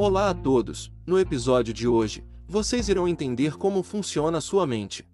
Olá 0.00 0.30
a 0.30 0.34
todos! 0.34 0.92
No 1.04 1.18
episódio 1.18 1.74
de 1.74 1.88
hoje, 1.88 2.22
vocês 2.46 2.88
irão 2.88 3.08
entender 3.08 3.56
como 3.56 3.82
funciona 3.82 4.38
a 4.38 4.40
sua 4.40 4.64
mente. 4.64 5.04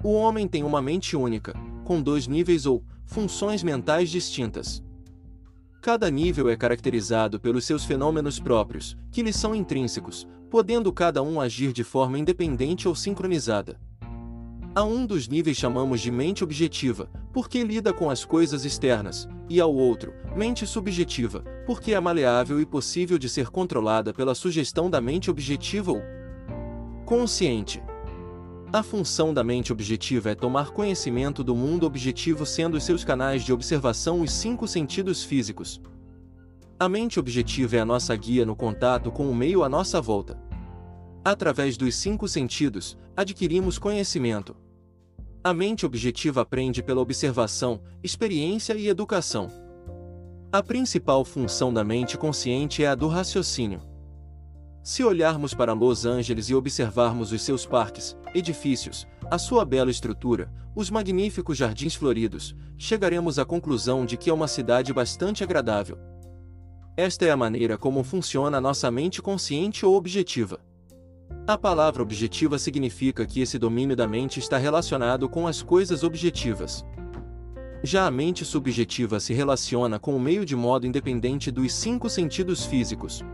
O 0.00 0.12
homem 0.12 0.46
tem 0.46 0.62
uma 0.62 0.80
mente 0.80 1.16
única, 1.16 1.54
com 1.84 2.00
dois 2.00 2.28
níveis 2.28 2.66
ou 2.66 2.84
funções 3.04 3.64
mentais 3.64 4.08
distintas. 4.08 4.80
Cada 5.82 6.08
nível 6.08 6.48
é 6.48 6.56
caracterizado 6.56 7.40
pelos 7.40 7.64
seus 7.64 7.84
fenômenos 7.84 8.38
próprios, 8.38 8.96
que 9.10 9.24
lhe 9.24 9.32
são 9.32 9.56
intrínsecos, 9.56 10.24
podendo 10.48 10.92
cada 10.92 11.20
um 11.20 11.40
agir 11.40 11.72
de 11.72 11.82
forma 11.82 12.16
independente 12.16 12.86
ou 12.86 12.94
sincronizada. 12.94 13.76
A 14.76 14.84
um 14.84 15.06
dos 15.06 15.26
níveis 15.26 15.56
chamamos 15.56 16.02
de 16.02 16.10
mente 16.10 16.44
objetiva, 16.44 17.08
porque 17.32 17.64
lida 17.64 17.94
com 17.94 18.10
as 18.10 18.26
coisas 18.26 18.62
externas, 18.66 19.26
e 19.48 19.58
ao 19.58 19.74
outro, 19.74 20.12
mente 20.36 20.66
subjetiva, 20.66 21.42
porque 21.64 21.94
é 21.94 21.98
maleável 21.98 22.60
e 22.60 22.66
possível 22.66 23.16
de 23.16 23.26
ser 23.26 23.48
controlada 23.48 24.12
pela 24.12 24.34
sugestão 24.34 24.90
da 24.90 25.00
mente 25.00 25.30
objetiva 25.30 25.92
ou 25.92 26.02
consciente. 27.06 27.82
A 28.70 28.82
função 28.82 29.32
da 29.32 29.42
mente 29.42 29.72
objetiva 29.72 30.32
é 30.32 30.34
tomar 30.34 30.72
conhecimento 30.72 31.42
do 31.42 31.56
mundo 31.56 31.86
objetivo 31.86 32.44
sendo 32.44 32.78
seus 32.78 33.02
canais 33.02 33.44
de 33.44 33.54
observação 33.54 34.20
os 34.20 34.30
cinco 34.30 34.68
sentidos 34.68 35.24
físicos. 35.24 35.80
A 36.78 36.86
mente 36.86 37.18
objetiva 37.18 37.76
é 37.76 37.80
a 37.80 37.86
nossa 37.86 38.14
guia 38.14 38.44
no 38.44 38.54
contato 38.54 39.10
com 39.10 39.26
o 39.30 39.34
meio 39.34 39.64
à 39.64 39.70
nossa 39.70 40.02
volta. 40.02 40.38
Através 41.24 41.78
dos 41.78 41.94
cinco 41.94 42.28
sentidos, 42.28 42.98
adquirimos 43.16 43.78
conhecimento. 43.78 44.54
A 45.46 45.54
mente 45.54 45.86
objetiva 45.86 46.40
aprende 46.40 46.82
pela 46.82 47.00
observação, 47.00 47.80
experiência 48.02 48.74
e 48.74 48.88
educação. 48.88 49.48
A 50.50 50.60
principal 50.60 51.24
função 51.24 51.72
da 51.72 51.84
mente 51.84 52.18
consciente 52.18 52.82
é 52.82 52.88
a 52.88 52.96
do 52.96 53.06
raciocínio. 53.06 53.80
Se 54.82 55.04
olharmos 55.04 55.54
para 55.54 55.72
Los 55.72 56.04
Angeles 56.04 56.50
e 56.50 56.54
observarmos 56.56 57.30
os 57.30 57.42
seus 57.42 57.64
parques, 57.64 58.16
edifícios, 58.34 59.06
a 59.30 59.38
sua 59.38 59.64
bela 59.64 59.88
estrutura, 59.88 60.52
os 60.74 60.90
magníficos 60.90 61.56
jardins 61.56 61.94
floridos, 61.94 62.56
chegaremos 62.76 63.38
à 63.38 63.44
conclusão 63.44 64.04
de 64.04 64.16
que 64.16 64.28
é 64.28 64.34
uma 64.34 64.48
cidade 64.48 64.92
bastante 64.92 65.44
agradável. 65.44 65.96
Esta 66.96 67.24
é 67.24 67.30
a 67.30 67.36
maneira 67.36 67.78
como 67.78 68.02
funciona 68.02 68.58
a 68.58 68.60
nossa 68.60 68.90
mente 68.90 69.22
consciente 69.22 69.86
ou 69.86 69.94
objetiva. 69.94 70.58
A 71.48 71.56
palavra 71.56 72.02
objetiva 72.02 72.58
significa 72.58 73.24
que 73.24 73.40
esse 73.40 73.56
domínio 73.56 73.94
da 73.94 74.08
mente 74.08 74.40
está 74.40 74.58
relacionado 74.58 75.28
com 75.28 75.46
as 75.46 75.62
coisas 75.62 76.02
objetivas. 76.02 76.84
Já 77.84 78.06
a 78.06 78.10
mente 78.10 78.44
subjetiva 78.44 79.20
se 79.20 79.32
relaciona 79.32 79.96
com 79.96 80.16
o 80.16 80.18
meio 80.20 80.44
de 80.44 80.56
modo 80.56 80.88
independente 80.88 81.52
dos 81.52 81.72
cinco 81.72 82.10
sentidos 82.10 82.64
físicos. 82.64 83.24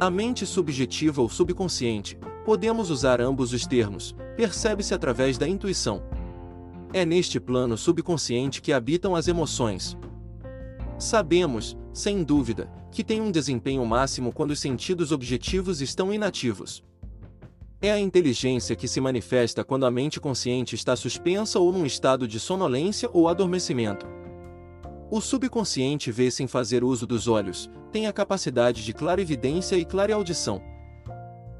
A 0.00 0.08
mente 0.08 0.46
subjetiva 0.46 1.20
ou 1.20 1.28
subconsciente, 1.28 2.18
podemos 2.42 2.88
usar 2.88 3.20
ambos 3.20 3.52
os 3.52 3.66
termos, 3.66 4.16
percebe-se 4.34 4.94
através 4.94 5.36
da 5.36 5.46
intuição. 5.46 6.02
É 6.90 7.04
neste 7.04 7.38
plano 7.38 7.76
subconsciente 7.76 8.62
que 8.62 8.72
habitam 8.72 9.14
as 9.14 9.28
emoções. 9.28 9.94
Sabemos, 10.98 11.76
sem 11.92 12.24
dúvida, 12.24 12.70
que 12.90 13.04
tem 13.04 13.20
um 13.20 13.30
desempenho 13.30 13.84
máximo 13.84 14.32
quando 14.32 14.52
os 14.52 14.60
sentidos 14.60 15.12
objetivos 15.12 15.82
estão 15.82 16.10
inativos. 16.12 16.82
É 17.82 17.90
a 17.90 17.98
inteligência 17.98 18.76
que 18.76 18.86
se 18.86 19.00
manifesta 19.00 19.64
quando 19.64 19.86
a 19.86 19.90
mente 19.90 20.20
consciente 20.20 20.74
está 20.74 20.94
suspensa 20.94 21.58
ou 21.58 21.72
num 21.72 21.86
estado 21.86 22.28
de 22.28 22.38
sonolência 22.38 23.08
ou 23.10 23.26
adormecimento. 23.26 24.06
O 25.10 25.18
subconsciente 25.18 26.12
vê 26.12 26.30
sem 26.30 26.46
fazer 26.46 26.84
uso 26.84 27.06
dos 27.06 27.26
olhos, 27.26 27.70
tem 27.90 28.06
a 28.06 28.12
capacidade 28.12 28.84
de 28.84 28.92
clarividência 28.92 29.76
e 29.76 29.84
clareaudição. 29.86 30.62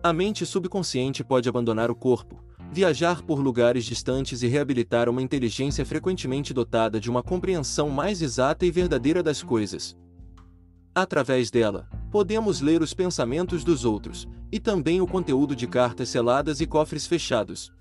A 0.03 0.13
mente 0.13 0.45
subconsciente 0.45 1.25
pode 1.25 1.49
abandonar 1.49 1.91
o 1.91 1.97
corpo, 1.97 2.45
viajar 2.71 3.23
por 3.23 3.41
lugares 3.41 3.87
distantes 3.87 4.43
e 4.43 4.47
reabilitar 4.47 5.09
uma 5.09 5.23
inteligência 5.23 5.87
frequentemente 5.87 6.53
dotada 6.53 7.01
de 7.01 7.09
uma 7.11 7.23
compreensão 7.23 7.89
mais 7.89 8.21
exata 8.21 8.67
e 8.67 8.71
verdadeira 8.71 9.23
das 9.23 9.43
coisas. 9.43 9.97
Através 10.95 11.51
dela, 11.51 11.89
podemos 12.11 12.61
ler 12.61 12.83
os 12.83 12.93
pensamentos 12.93 13.63
dos 13.63 13.85
outros, 13.85 14.29
e 14.51 14.59
também 14.59 15.01
o 15.01 15.07
conteúdo 15.07 15.55
de 15.55 15.67
cartas 15.67 16.09
seladas 16.09 16.61
e 16.61 16.67
cofres 16.67 17.07
fechados. 17.07 17.73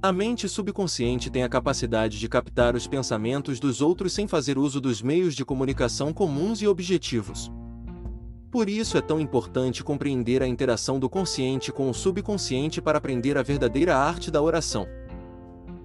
A 0.00 0.12
mente 0.12 0.48
subconsciente 0.48 1.30
tem 1.30 1.42
a 1.42 1.48
capacidade 1.48 2.18
de 2.18 2.28
captar 2.28 2.74
os 2.74 2.86
pensamentos 2.86 3.60
dos 3.60 3.80
outros 3.80 4.12
sem 4.12 4.26
fazer 4.26 4.58
uso 4.58 4.80
dos 4.80 5.00
meios 5.00 5.34
de 5.34 5.44
comunicação 5.44 6.12
comuns 6.12 6.60
e 6.60 6.66
objetivos. 6.66 7.50
Por 8.50 8.68
isso 8.68 8.98
é 8.98 9.00
tão 9.00 9.20
importante 9.20 9.82
compreender 9.82 10.42
a 10.42 10.46
interação 10.46 10.98
do 10.98 11.08
consciente 11.08 11.72
com 11.72 11.88
o 11.88 11.94
subconsciente 11.94 12.82
para 12.82 12.98
aprender 12.98 13.38
a 13.38 13.42
verdadeira 13.42 13.96
arte 13.96 14.30
da 14.30 14.42
oração. 14.42 14.86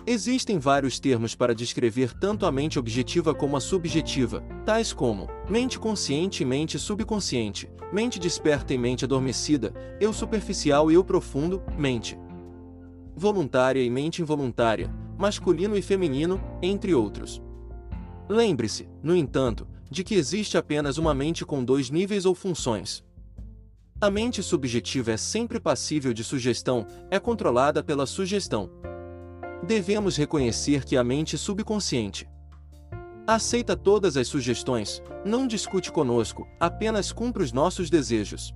Existem 0.10 0.58
vários 0.58 1.00
termos 1.00 1.36
para 1.36 1.54
descrever 1.54 2.14
tanto 2.18 2.46
a 2.46 2.52
mente 2.52 2.80
objetiva 2.80 3.36
como 3.36 3.58
a 3.58 3.60
subjetiva, 3.60 4.42
tais 4.66 4.94
como 4.94 5.28
mente 5.50 5.78
consciente 5.78 6.44
e 6.44 6.46
mente 6.46 6.80
subconsciente, 6.80 7.70
mente 7.92 8.18
desperta 8.18 8.74
e 8.74 8.78
mente 8.78 9.04
adormecida, 9.04 9.74
eu 10.00 10.14
superficial 10.14 10.90
e 10.90 10.94
eu 10.94 11.04
profundo, 11.04 11.62
mente 11.78 12.18
voluntária 13.18 13.84
e 13.84 13.90
mente 13.90 14.22
involuntária, 14.22 14.90
masculino 15.18 15.76
e 15.76 15.82
feminino, 15.82 16.40
entre 16.62 16.94
outros. 16.94 17.42
Lembre-se, 18.30 18.88
no 19.04 19.14
entanto, 19.14 19.68
de 19.92 20.06
que 20.06 20.16
existe 20.16 20.58
apenas 20.58 20.98
uma 20.98 21.14
mente 21.14 21.44
com 21.44 21.66
dois 21.66 21.90
níveis 21.90 22.26
ou 22.26 22.34
funções. 22.34 23.04
A 24.00 24.10
mente 24.10 24.42
subjetiva 24.42 25.12
é 25.12 25.18
sempre 25.18 25.60
passível 25.60 26.14
de 26.14 26.24
sugestão, 26.24 26.88
é 27.12 27.20
controlada 27.20 27.84
pela 27.84 28.06
sugestão. 28.06 28.70
Devemos 29.64 30.16
reconhecer 30.16 30.86
que 30.86 30.96
a 30.96 31.04
mente 31.04 31.38
subconsciente 31.38 32.28
aceita 33.26 33.76
todas 33.76 34.16
as 34.16 34.28
sugestões, 34.28 35.02
não 35.26 35.46
discute 35.46 35.92
conosco, 35.92 36.48
apenas 36.60 37.12
cumpre 37.12 37.44
os 37.44 37.52
nossos 37.52 37.90
desejos. 37.90 38.54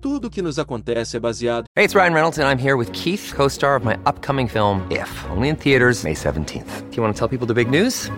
Tudo 0.00 0.30
que 0.30 0.40
nos 0.40 0.58
acontece 0.58 1.16
é 1.16 1.20
baseado. 1.20 1.64
Hey, 1.76 1.84
it's 1.84 1.94
Ryan 1.94 2.14
Reynolds 2.14 2.38
and 2.38 2.48
I'm 2.48 2.58
here 2.58 2.76
with 2.76 2.90
Keith, 2.92 3.34
co-star 3.34 3.76
of 3.76 3.84
my 3.84 3.96
upcoming 4.06 4.48
film 4.48 4.86
If, 4.90 5.10
only 5.30 5.48
in 5.50 5.56
theaters 5.56 6.04
May 6.04 6.14
17th. 6.14 6.88
Do 6.90 6.96
you 6.96 7.02
want 7.02 7.14
to 7.14 7.18
tell 7.18 7.28
people 7.28 7.46
the 7.46 7.54
big 7.54 7.68
news? 7.68 8.10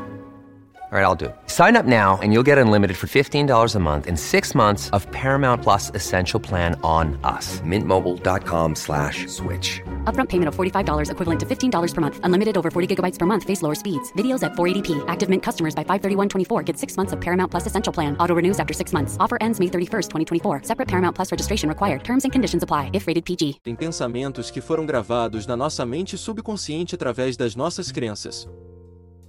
All 0.91 0.99
right, 0.99 1.05
I'll 1.05 1.15
do 1.15 1.27
it. 1.27 1.37
Sign 1.49 1.77
up 1.77 1.85
now 1.85 2.19
and 2.23 2.33
you'll 2.33 2.47
get 2.47 2.57
unlimited 2.57 2.97
for 2.97 3.09
$15 3.09 3.75
a 3.75 3.79
month 3.79 4.07
in 4.07 4.17
six 4.17 4.55
months 4.55 4.89
of 4.97 5.07
Paramount 5.13 5.63
Plus 5.63 5.91
Essential 5.95 6.41
Plan 6.41 6.81
on 6.83 7.21
us. 7.25 7.61
Mintmobile.com 7.61 8.75
slash 8.75 9.27
switch. 9.27 9.83
Upfront 10.05 10.31
payment 10.31 10.49
of 10.49 10.57
$45 10.57 11.11
equivalent 11.11 11.41
to 11.41 11.45
$15 11.45 11.95
per 11.95 12.01
month. 12.01 12.21
Unlimited 12.23 12.57
over 12.57 12.71
40 12.71 12.97
gigabytes 12.97 13.19
per 13.19 13.27
month. 13.27 13.45
Face 13.45 13.61
lower 13.61 13.75
speeds. 13.75 14.11
Videos 14.15 14.43
at 14.43 14.53
480p. 14.53 15.05
Active 15.09 15.29
Mint 15.29 15.43
customers 15.43 15.75
by 15.75 15.85
531.24 15.85 16.65
get 16.65 16.79
six 16.79 16.97
months 16.97 17.13
of 17.13 17.21
Paramount 17.21 17.51
Plus 17.51 17.67
Essential 17.67 17.93
Plan. 17.93 18.17
Auto 18.19 18.35
renews 18.35 18.59
after 18.59 18.73
six 18.73 18.95
months. 18.95 19.19
Offer 19.21 19.37
ends 19.43 19.61
May 19.61 19.67
31st, 19.67 20.09
2024. 20.09 20.63
Separate 20.63 20.89
Paramount 20.89 21.15
Plus 21.15 21.31
registration 21.31 21.69
required. 21.69 22.03
Terms 22.03 22.25
and 22.25 22.33
conditions 22.33 22.63
apply 22.63 22.89
if 22.95 23.07
rated 23.07 23.27
PG. 23.27 23.61
Tem 23.63 23.77
pensamentos 23.77 24.51
que 24.51 24.63
foram 24.63 24.87
gravados 24.87 25.47
na 25.47 25.55
nossa 25.55 25.85
mente 25.85 26.17
subconsciente 26.17 26.95
através 26.95 27.37
das 27.37 27.55
nossas 27.55 27.93
crenças. 27.93 28.49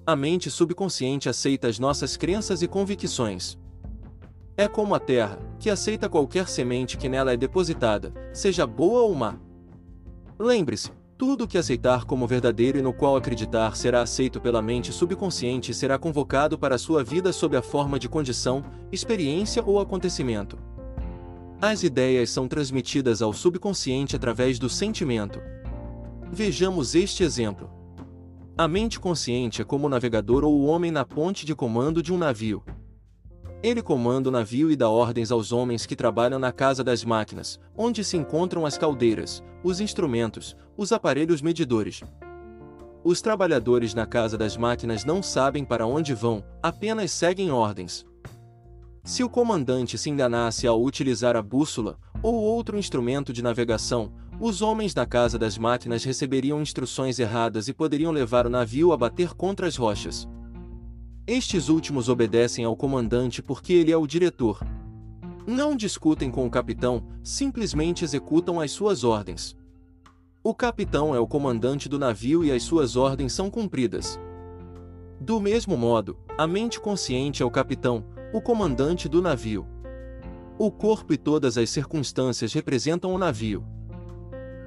A 0.10 0.16
mente 0.16 0.50
subconsciente 0.50 1.30
aceita 1.30 1.68
as 1.68 1.78
nossas 1.78 2.18
crenças 2.18 2.64
e 2.64 2.68
convicções. 2.68 3.60
É 4.58 4.68
como 4.68 4.96
a 4.96 5.00
terra, 5.00 5.38
que 5.60 5.70
aceita 5.70 6.10
qualquer 6.10 6.48
semente 6.48 6.98
que 6.98 7.08
nela 7.08 7.32
é 7.32 7.38
depositada, 7.38 8.12
seja 8.34 8.66
boa 8.66 9.04
ou 9.04 9.14
má. 9.14 9.38
Lembre-se, 10.40 10.92
tudo 11.16 11.48
que 11.48 11.60
aceitar 11.60 12.06
como 12.06 12.26
verdadeiro 12.26 12.80
e 12.80 12.82
no 12.82 12.92
qual 12.92 13.16
acreditar 13.16 13.78
será 13.78 14.02
aceito 14.02 14.42
pela 14.42 14.64
mente 14.64 14.92
subconsciente 14.92 15.70
e 15.70 15.76
será 15.76 16.00
convocado 16.00 16.58
para 16.58 16.74
a 16.74 16.80
sua 16.80 17.04
vida 17.04 17.32
sob 17.32 17.56
a 17.56 17.62
forma 17.62 18.00
de 18.00 18.10
condição, 18.10 18.66
experiência 18.92 19.64
ou 19.64 19.80
acontecimento. 19.80 20.58
As 21.62 21.84
ideias 21.84 22.32
são 22.32 22.48
transmitidas 22.48 23.22
ao 23.22 23.32
subconsciente 23.32 24.16
através 24.16 24.58
do 24.58 24.72
sentimento. 24.72 25.40
Vejamos 26.32 26.96
este 26.96 27.22
exemplo. 27.24 27.78
A 28.60 28.68
mente 28.68 29.00
consciente 29.00 29.62
é 29.62 29.64
como 29.64 29.88
o 29.88 29.90
navegador 29.90 30.44
ou 30.44 30.54
o 30.54 30.66
homem 30.66 30.92
na 30.92 31.06
ponte 31.06 31.46
de 31.46 31.56
comando 31.56 32.04
de 32.04 32.12
um 32.12 32.18
navio. 32.18 32.62
Ele 33.64 33.82
comanda 33.82 34.28
o 34.28 34.32
navio 34.34 34.70
e 34.70 34.76
dá 34.76 34.90
ordens 34.90 35.32
aos 35.32 35.54
homens 35.54 35.86
que 35.86 35.96
trabalham 35.96 36.38
na 36.38 36.52
casa 36.52 36.84
das 36.84 37.06
máquinas, 37.06 37.58
onde 37.74 38.04
se 38.04 38.18
encontram 38.18 38.66
as 38.66 38.78
caldeiras, 38.78 39.42
os 39.64 39.80
instrumentos, 39.80 40.58
os 40.76 40.92
aparelhos 40.92 41.42
medidores. 41.42 42.02
Os 43.02 43.22
trabalhadores 43.22 43.94
na 43.94 44.06
casa 44.06 44.38
das 44.38 44.58
máquinas 44.58 45.06
não 45.06 45.24
sabem 45.24 45.64
para 45.64 45.88
onde 45.88 46.14
vão, 46.14 46.44
apenas 46.62 47.12
seguem 47.12 47.52
ordens. 47.52 48.06
Se 49.06 49.24
o 49.24 49.30
comandante 49.30 49.98
se 49.98 50.10
enganasse 50.10 50.68
ao 50.68 50.84
utilizar 50.84 51.38
a 51.38 51.42
bússola 51.42 51.98
ou 52.22 52.36
outro 52.36 52.78
instrumento 52.78 53.32
de 53.32 53.42
navegação, 53.42 54.12
os 54.40 54.62
homens 54.62 54.94
da 54.94 55.06
casa 55.06 55.38
das 55.38 55.58
máquinas 55.58 56.04
receberiam 56.06 56.62
instruções 56.62 57.20
erradas 57.20 57.68
e 57.68 57.74
poderiam 57.74 58.12
levar 58.12 58.48
o 58.48 58.50
navio 58.50 58.94
a 58.94 58.98
bater 58.98 59.34
contra 59.34 59.68
as 59.68 59.76
rochas. 59.76 60.28
Estes 61.28 61.68
últimos 61.68 62.08
obedecem 62.08 62.64
ao 62.64 62.76
comandante 62.76 63.42
porque 63.42 63.74
ele 63.74 63.92
é 63.92 63.98
o 63.98 64.08
diretor. 64.08 64.66
Não 65.46 65.76
discutem 65.76 66.32
com 66.32 66.46
o 66.46 66.50
capitão, 66.50 67.04
simplesmente 67.22 68.06
executam 68.06 68.62
as 68.62 68.72
suas 68.72 69.04
ordens. 69.04 69.58
O 70.42 70.56
capitão 70.56 71.14
é 71.14 71.20
o 71.20 71.28
comandante 71.28 71.90
do 71.90 72.00
navio 72.00 72.44
e 72.46 72.52
as 72.52 72.64
suas 72.64 72.96
ordens 72.96 73.34
são 73.34 73.50
cumpridas. 73.50 74.18
Do 75.20 75.42
mesmo 75.42 75.76
modo, 75.76 76.18
a 76.38 76.48
mente 76.48 76.80
consciente 76.80 77.44
é 77.44 77.46
o 77.46 77.52
capitão, 77.52 78.06
o 78.34 78.42
comandante 78.42 79.10
do 79.10 79.22
navio. 79.22 79.68
O 80.58 80.72
corpo 80.72 81.12
e 81.12 81.18
todas 81.18 81.58
as 81.58 81.70
circunstâncias 81.70 82.54
representam 82.54 83.14
o 83.14 83.18
navio. 83.18 83.66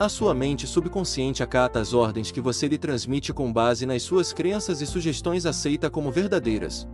A 0.02 0.08
sua 0.08 0.34
mente 0.34 0.66
subconsciente 0.66 1.44
acata 1.44 1.78
as 1.78 1.94
ordens 1.94 2.32
que 2.32 2.40
você 2.40 2.66
lhe 2.66 2.76
transmite 2.76 3.32
com 3.32 3.52
base 3.52 3.87
nas 3.87 4.02
suas 4.02 4.32
crenças 4.32 4.81
e 4.81 4.87
sugestões 4.87 5.46
aceita 5.46 5.88
como 5.88 6.10
verdadeiras. 6.10 6.88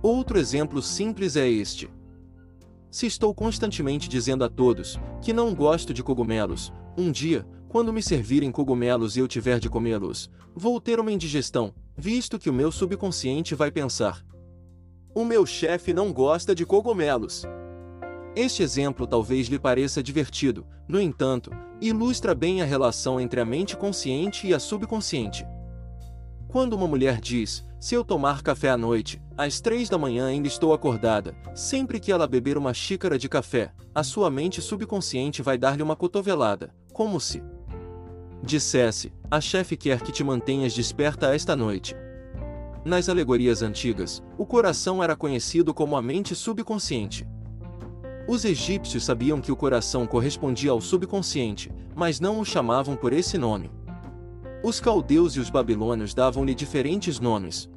Outro 0.00 0.38
exemplo 0.38 0.80
simples 0.80 1.34
é 1.34 1.48
este. 1.48 1.90
Se 2.88 3.04
estou 3.04 3.34
constantemente 3.34 4.08
dizendo 4.08 4.44
a 4.44 4.48
todos 4.48 4.96
que 5.20 5.32
não 5.32 5.52
gosto 5.52 5.92
de 5.92 6.04
cogumelos, 6.04 6.72
um 6.96 7.10
dia, 7.10 7.44
quando 7.68 7.92
me 7.92 8.00
servirem 8.00 8.52
cogumelos 8.52 9.16
e 9.16 9.18
eu 9.18 9.26
tiver 9.26 9.58
de 9.58 9.68
comê-los, 9.68 10.30
vou 10.54 10.80
ter 10.80 11.00
uma 11.00 11.10
indigestão, 11.10 11.74
visto 11.96 12.38
que 12.38 12.48
o 12.48 12.54
meu 12.54 12.70
subconsciente 12.70 13.56
vai 13.56 13.72
pensar: 13.72 14.24
O 15.12 15.24
meu 15.24 15.44
chefe 15.44 15.92
não 15.92 16.12
gosta 16.12 16.54
de 16.54 16.64
cogumelos. 16.64 17.42
Este 18.36 18.62
exemplo 18.62 19.04
talvez 19.04 19.48
lhe 19.48 19.58
pareça 19.58 20.00
divertido, 20.00 20.64
no 20.86 21.00
entanto, 21.00 21.50
ilustra 21.80 22.34
bem 22.34 22.60
a 22.60 22.64
relação 22.64 23.20
entre 23.20 23.40
a 23.40 23.44
mente 23.44 23.76
consciente 23.76 24.46
e 24.46 24.54
a 24.54 24.58
subconsciente. 24.58 25.46
Quando 26.48 26.74
uma 26.74 26.86
mulher 26.86 27.20
diz, 27.20 27.64
se 27.78 27.94
eu 27.94 28.04
tomar 28.04 28.42
café 28.42 28.70
à 28.70 28.76
noite, 28.76 29.22
às 29.38 29.60
três 29.60 29.88
da 29.88 29.96
manhã 29.96 30.26
ainda 30.26 30.48
estou 30.48 30.74
acordada, 30.74 31.34
sempre 31.54 31.98
que 31.98 32.12
ela 32.12 32.26
beber 32.26 32.58
uma 32.58 32.74
xícara 32.74 33.18
de 33.18 33.28
café, 33.28 33.72
a 33.94 34.02
sua 34.02 34.28
mente 34.30 34.60
subconsciente 34.60 35.42
vai 35.42 35.56
dar-lhe 35.56 35.82
uma 35.82 35.96
cotovelada, 35.96 36.74
como 36.92 37.18
se 37.18 37.42
dissesse: 38.42 39.12
a 39.30 39.40
chefe 39.40 39.76
quer 39.76 40.00
que 40.02 40.12
te 40.12 40.22
mantenhas 40.24 40.74
desperta 40.74 41.34
esta 41.34 41.56
noite. 41.56 41.96
Nas 42.84 43.08
alegorias 43.08 43.62
antigas, 43.62 44.22
o 44.36 44.44
coração 44.44 45.02
era 45.02 45.14
conhecido 45.14 45.72
como 45.72 45.96
a 45.96 46.02
mente 46.02 46.34
subconsciente. 46.34 47.26
Os 48.30 48.44
egípcios 48.44 49.02
sabiam 49.02 49.40
que 49.40 49.50
o 49.50 49.56
coração 49.56 50.06
correspondia 50.06 50.70
ao 50.70 50.80
subconsciente, 50.80 51.68
mas 51.96 52.20
não 52.20 52.38
o 52.38 52.44
chamavam 52.44 52.94
por 52.94 53.12
esse 53.12 53.36
nome. 53.36 53.68
Os 54.62 54.78
caldeus 54.78 55.34
e 55.34 55.40
os 55.40 55.50
babilônios 55.50 56.14
davam-lhe 56.14 56.54
diferentes 56.54 57.18
nomes. 57.18 57.68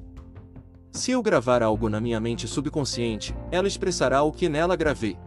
Se 0.91 1.09
eu 1.09 1.23
gravar 1.23 1.63
algo 1.63 1.89
na 1.89 1.99
minha 1.99 2.19
mente 2.19 2.47
subconsciente, 2.47 3.35
ela 3.49 3.67
expressará 3.67 4.21
o 4.21 4.31
que 4.31 4.47
nela 4.47 4.75
gravei. 4.75 5.17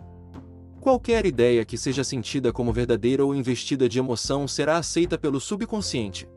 Qualquer 0.81 1.26
ideia 1.26 1.64
que 1.64 1.76
seja 1.76 2.05
sentida 2.05 2.52
como 2.52 2.73
verdadeira 2.73 3.25
ou 3.25 3.34
investida 3.34 3.88
de 3.88 3.99
emoção 3.99 4.46
será 4.46 4.76
aceita 4.76 5.19
pelo 5.19 5.40
subconsciente. 5.40 6.28